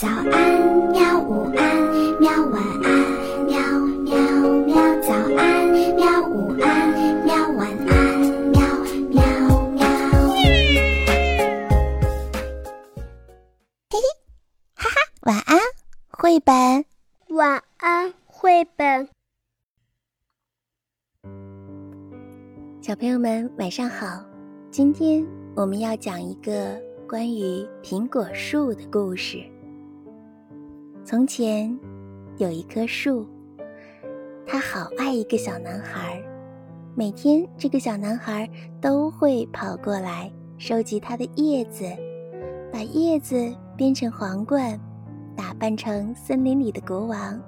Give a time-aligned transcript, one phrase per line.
[0.00, 0.32] 早安，
[0.92, 1.20] 喵！
[1.20, 1.60] 午安，
[2.18, 2.32] 喵！
[2.46, 2.88] 晚安，
[3.44, 3.60] 喵
[4.00, 4.16] 喵
[4.64, 4.72] 喵！
[5.02, 6.26] 早安，喵！
[6.26, 6.88] 午安，
[7.26, 7.36] 喵！
[7.50, 8.18] 晚安，
[8.48, 8.58] 喵
[9.10, 9.20] 喵
[9.72, 9.84] 喵！
[13.90, 14.00] 嘿嘿，
[14.74, 15.58] 哈哈，晚安，
[16.08, 16.54] 绘本。
[17.36, 19.06] 晚安，绘本。
[22.80, 24.24] 小朋友们，晚上好！
[24.70, 25.22] 今天
[25.54, 29.44] 我们要讲一个关于苹果树的故事。
[31.10, 31.76] 从前
[32.38, 33.26] 有一棵树，
[34.46, 36.22] 它好爱一个小男孩。
[36.94, 38.48] 每天，这个小男孩
[38.80, 41.84] 都会跑过来收集它的叶子，
[42.72, 44.78] 把叶子编成皇冠，
[45.36, 47.42] 打扮成森林里的国王。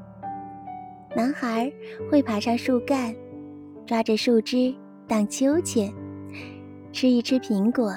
[1.15, 1.73] 男孩
[2.11, 3.15] 会爬上树干，
[3.87, 4.75] 抓着树枝
[5.07, 5.89] 荡秋千，
[6.91, 7.95] 吃一吃苹果。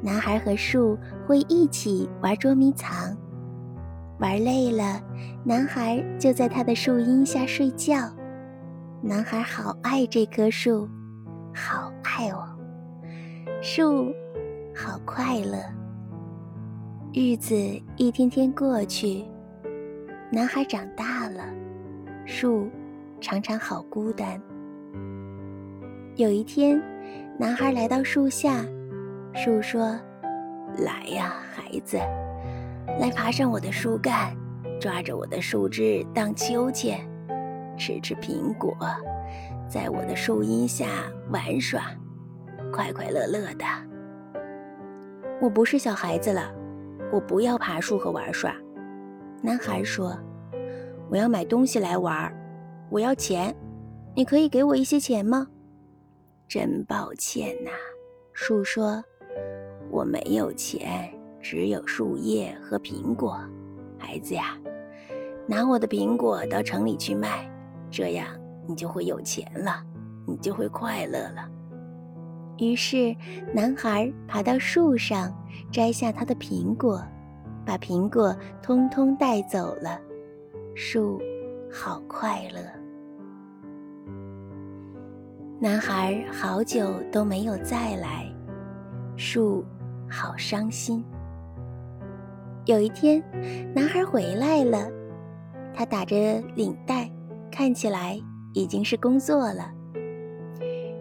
[0.00, 3.14] 男孩和树会一起玩捉迷藏。
[4.20, 5.00] 玩累了，
[5.42, 7.96] 男孩就在他的树荫下睡觉。
[9.02, 10.86] 男孩好爱这棵树，
[11.54, 12.46] 好爱哦。
[13.62, 14.12] 树
[14.76, 15.58] 好快乐。
[17.14, 17.56] 日子
[17.96, 19.24] 一天天过去，
[20.30, 21.42] 男孩长大了，
[22.26, 22.68] 树
[23.22, 24.38] 常常好孤单。
[26.16, 26.78] 有一天，
[27.38, 28.66] 男孩来到树下，
[29.32, 29.98] 树说
[30.76, 31.98] ：“来呀，孩子。”
[32.98, 34.36] 来爬上我的树干，
[34.80, 36.98] 抓着我的树枝荡秋千，
[37.78, 38.76] 吃吃苹果，
[39.68, 40.86] 在我的树荫下
[41.30, 41.82] 玩耍，
[42.72, 43.64] 快快乐乐的。
[45.40, 46.52] 我不是小孩子了，
[47.10, 48.54] 我不要爬树和玩耍。
[49.42, 50.18] 男孩说
[51.08, 52.30] ：“我要买东西来玩，
[52.90, 53.54] 我要钱，
[54.14, 55.46] 你可以给我一些钱吗？”
[56.46, 57.70] 真抱歉呐，
[58.34, 59.02] 树说
[59.90, 61.10] ：“我没有钱。”
[61.42, 63.40] 只有树叶和苹果，
[63.98, 64.56] 孩子呀，
[65.46, 67.50] 拿我的苹果到城里去卖，
[67.90, 68.26] 这样
[68.66, 69.82] 你就会有钱了，
[70.26, 71.48] 你就会快乐了。
[72.58, 73.16] 于是，
[73.54, 75.34] 男孩爬到树上，
[75.72, 77.02] 摘下他的苹果，
[77.64, 79.98] 把苹果通通带走了。
[80.74, 81.20] 树
[81.72, 82.60] 好快乐。
[85.58, 88.30] 男孩好久都没有再来，
[89.16, 89.64] 树
[90.08, 91.02] 好伤心。
[92.70, 93.20] 有一天，
[93.74, 94.88] 男孩回来了，
[95.74, 97.10] 他打着领带，
[97.50, 98.16] 看起来
[98.54, 99.68] 已经是工作了。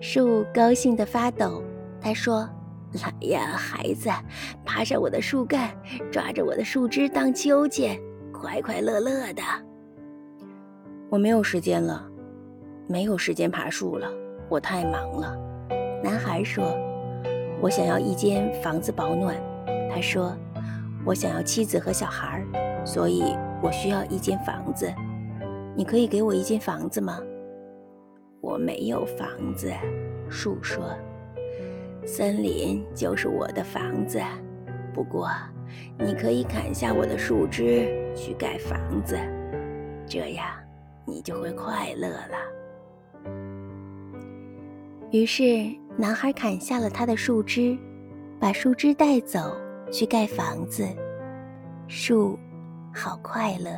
[0.01, 1.61] 树高兴的发抖，
[2.01, 2.49] 他说
[2.99, 4.09] ：“来呀，孩子，
[4.65, 5.69] 爬上我的树干，
[6.11, 7.99] 抓着我的树枝荡秋千，
[8.33, 9.43] 快快乐乐的。”
[11.11, 12.03] 我没有时间了，
[12.87, 14.09] 没有时间爬树了，
[14.49, 15.37] 我太忙了。
[16.03, 16.75] 男孩说
[17.61, 19.35] ：“我想要一间房子保暖。”
[19.93, 20.35] 他说。
[21.05, 23.23] 我想要妻子和小孩儿，所以
[23.61, 24.93] 我需要一间房子。
[25.75, 27.19] 你可以给我一间房子吗？
[28.41, 29.71] 我没有房子，
[30.29, 30.83] 树说。
[32.05, 34.19] 森林就是我的房子，
[34.93, 35.29] 不过
[35.97, 39.17] 你可以砍下我的树枝去盖房子，
[40.05, 40.45] 这样
[41.05, 43.31] 你就会快乐了。
[45.11, 45.43] 于是，
[45.97, 47.77] 男孩砍下了他的树枝，
[48.39, 49.55] 把树枝带走。
[49.91, 50.87] 去盖房子，
[51.87, 52.37] 树
[52.93, 53.71] 好快乐。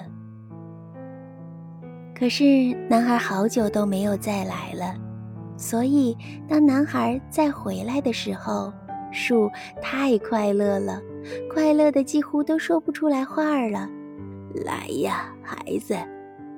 [2.14, 4.96] 可是男孩好久都没有再来了，
[5.58, 6.16] 所以
[6.48, 8.72] 当男孩再回来的时候，
[9.12, 9.50] 树
[9.82, 11.02] 太快乐了，
[11.52, 13.90] 快乐的几乎都说不出来话了。
[14.66, 15.96] 来呀，孩子，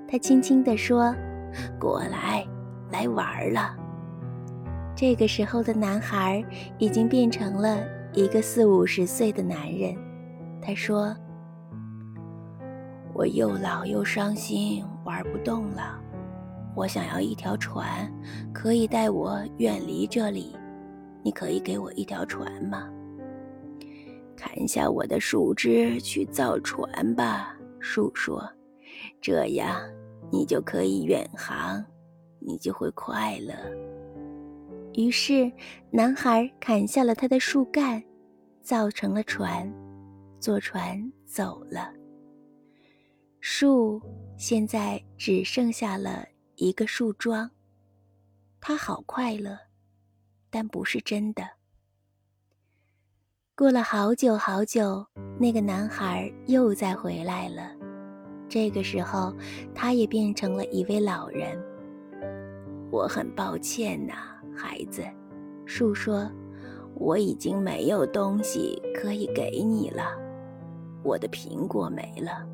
[0.08, 1.16] 他轻轻地说
[1.80, 2.46] ：“过来，
[2.92, 3.76] 来玩了。”
[4.96, 6.44] 这个时候的男孩
[6.78, 7.80] 已经变成了。
[8.16, 9.96] 一个四五十岁的男人，
[10.62, 11.16] 他说
[13.12, 16.00] ：“我又老又伤心，玩不动了。
[16.76, 18.08] 我想要一条船，
[18.54, 20.56] 可以带我远离这里。
[21.24, 22.88] 你可以给我一条船吗？
[24.38, 28.48] 砍下我的树枝去造船吧。”树说
[29.22, 29.82] ：“这样
[30.32, 31.84] 你就可以远航，
[32.40, 33.56] 你就会快乐。”
[34.94, 35.52] 于是，
[35.92, 38.04] 男孩砍下了他的树干，
[38.62, 39.72] 造成了船，
[40.40, 41.92] 坐船走了。
[43.40, 44.02] 树
[44.38, 46.26] 现在只剩下了
[46.56, 47.50] 一个树桩，
[48.62, 49.58] 他好快乐，
[50.50, 51.44] 但不是真的。
[53.56, 55.06] 过了好久好久，
[55.40, 57.72] 那个男孩又再回来了。
[58.48, 59.36] 这个时候，
[59.74, 61.60] 他也变成了一位老人。
[62.94, 64.14] 我很抱歉呐。
[64.56, 65.02] 孩子，
[65.66, 66.30] 树说
[66.94, 70.04] ：“我已经没有东西可以给你了。
[71.02, 72.48] 我的苹果没了，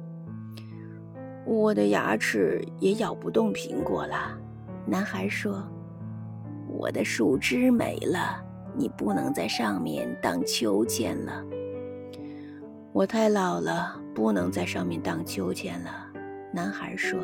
[1.46, 4.40] 我的牙齿也咬不动苹果了。
[4.86, 5.62] 男孩说
[6.72, 8.42] ：“我的树枝没了，
[8.74, 11.44] 你不能在上面荡秋千了。
[12.94, 15.90] 我太老了，不能在上面荡秋千了。”
[16.54, 17.20] 男孩说：“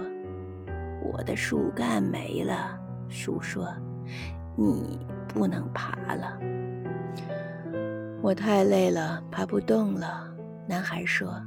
[1.01, 2.77] 我的树干没了。”
[3.09, 3.67] 树说
[4.57, 6.39] ：“你不能爬了。”
[8.21, 10.33] 我太累了，爬不动了。
[10.67, 11.41] 男孩说：“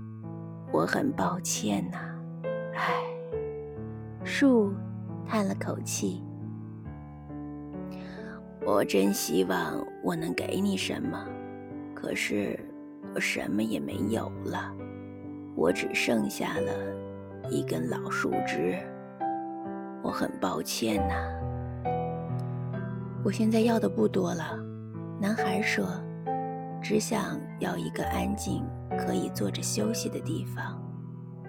[0.73, 1.99] 我很抱歉呐。”
[2.75, 2.95] 唉，
[4.25, 4.73] 树。
[5.31, 6.25] 叹了口气，
[8.65, 11.23] 我真希望我能给你什么，
[11.95, 12.59] 可是
[13.15, 14.75] 我什么也没有了，
[15.55, 16.73] 我只剩下了
[17.51, 18.79] 一根老树枝。
[20.03, 21.15] 我很抱歉呐。
[23.29, 24.59] 我现在要的不多了，
[25.21, 25.87] 男孩说，
[26.83, 28.67] 只想要一个安静
[28.99, 30.83] 可以坐着休息的地方。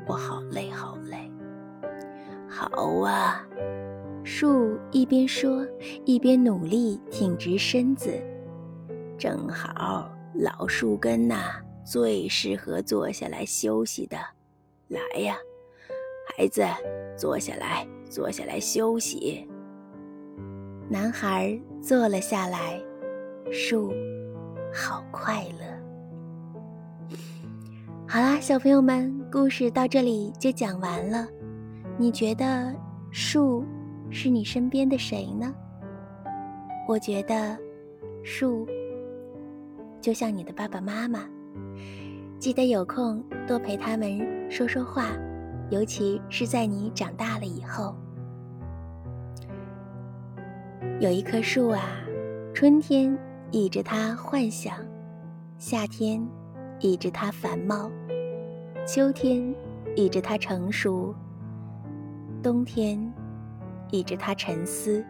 [0.06, 1.32] 我好累，好累。
[2.50, 2.68] 好
[3.00, 3.48] 啊。
[4.26, 5.66] 树一边说，
[6.04, 8.12] 一边努力挺直身子。
[9.18, 14.18] 正好，老树根呐，最适合坐下来休息的。
[14.90, 15.38] 来呀，
[16.36, 16.62] 孩子，
[17.18, 19.49] 坐下来，坐下来休息。
[20.92, 22.82] 男孩坐了下来。
[23.52, 23.94] 树，
[24.74, 27.16] 好快乐。
[28.10, 31.28] 好啦，小朋友们，故事到这里就讲完了。
[31.96, 32.74] 你觉得
[33.12, 33.64] 树？
[34.10, 35.54] 是你身边的谁呢？
[36.88, 37.56] 我觉得，
[38.24, 38.68] 树
[40.02, 41.20] 就像你的爸爸妈妈，
[42.40, 44.20] 记得有空多陪他们
[44.50, 45.12] 说说话，
[45.70, 47.96] 尤其是在你长大了以后。
[51.00, 51.82] 有一棵树啊，
[52.54, 53.18] 春天
[53.52, 54.76] 倚着它幻想，
[55.58, 56.22] 夏天
[56.82, 57.90] 倚着它繁茂，
[58.86, 59.56] 秋天
[59.96, 61.16] 倚着它成熟，
[62.44, 63.00] 冬天。
[63.92, 65.04] 倚着它沉思，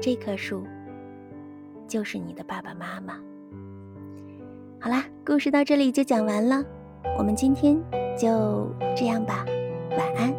[0.00, 0.66] 这棵树
[1.86, 3.14] 就是你的爸爸妈妈。
[4.80, 6.64] 好啦，故事到这里就讲完了，
[7.16, 7.80] 我们今天
[8.18, 9.44] 就这样吧，
[9.96, 10.34] 晚安。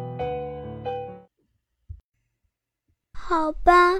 [3.14, 3.94] 好吧，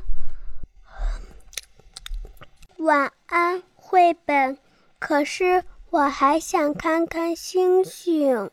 [2.85, 4.59] 晚安绘本，
[4.99, 8.51] 可是我还想看看星星。